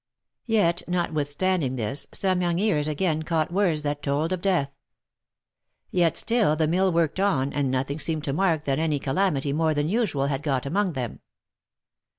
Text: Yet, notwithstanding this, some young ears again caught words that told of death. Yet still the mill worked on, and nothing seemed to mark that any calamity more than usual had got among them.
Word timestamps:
Yet, 0.47 0.81
notwithstanding 0.87 1.75
this, 1.75 2.07
some 2.11 2.41
young 2.41 2.57
ears 2.57 2.87
again 2.87 3.21
caught 3.21 3.51
words 3.53 3.83
that 3.83 4.01
told 4.01 4.33
of 4.33 4.41
death. 4.41 4.71
Yet 5.91 6.17
still 6.17 6.55
the 6.55 6.67
mill 6.67 6.91
worked 6.91 7.19
on, 7.19 7.53
and 7.53 7.69
nothing 7.69 7.99
seemed 7.99 8.23
to 8.23 8.33
mark 8.33 8.63
that 8.63 8.79
any 8.79 8.97
calamity 8.97 9.53
more 9.53 9.75
than 9.75 9.89
usual 9.89 10.25
had 10.25 10.41
got 10.41 10.65
among 10.65 10.93
them. 10.93 11.19